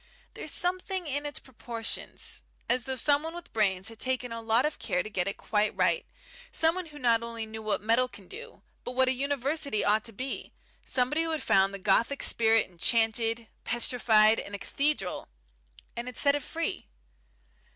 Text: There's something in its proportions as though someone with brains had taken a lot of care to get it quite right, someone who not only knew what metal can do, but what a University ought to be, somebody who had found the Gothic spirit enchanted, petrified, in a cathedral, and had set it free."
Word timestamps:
There's 0.33 0.49
something 0.49 1.05
in 1.05 1.27
its 1.27 1.37
proportions 1.37 2.41
as 2.67 2.85
though 2.85 2.95
someone 2.95 3.35
with 3.35 3.53
brains 3.53 3.87
had 3.87 3.99
taken 3.99 4.31
a 4.31 4.41
lot 4.41 4.65
of 4.65 4.79
care 4.79 5.03
to 5.03 5.09
get 5.11 5.27
it 5.27 5.37
quite 5.37 5.75
right, 5.75 6.07
someone 6.51 6.87
who 6.87 6.97
not 6.97 7.21
only 7.21 7.45
knew 7.45 7.61
what 7.61 7.83
metal 7.83 8.07
can 8.07 8.27
do, 8.27 8.63
but 8.83 8.93
what 8.93 9.09
a 9.09 9.13
University 9.13 9.85
ought 9.85 10.03
to 10.05 10.11
be, 10.11 10.53
somebody 10.83 11.21
who 11.21 11.29
had 11.29 11.43
found 11.43 11.71
the 11.71 11.77
Gothic 11.77 12.23
spirit 12.23 12.67
enchanted, 12.67 13.47
petrified, 13.63 14.39
in 14.39 14.55
a 14.55 14.57
cathedral, 14.57 15.27
and 15.95 16.07
had 16.07 16.17
set 16.17 16.33
it 16.33 16.41
free." 16.41 16.87